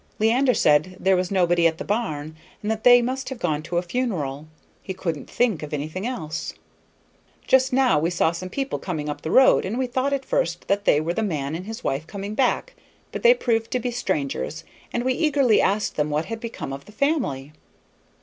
[0.17, 3.77] Leander said there was nobody at the barn, and that they must have gone to
[3.77, 4.47] a funeral;
[4.81, 6.55] he couldn't think of anything else.
[7.45, 10.67] Just now we saw some people coming up the road, and we thought at first
[10.67, 12.73] that they were the man and his wife coming back;
[13.11, 16.91] but they proved to be strangers, and we eagerly asked what had become of the
[16.91, 17.53] family.